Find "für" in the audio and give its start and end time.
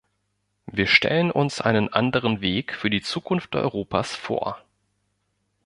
2.73-2.89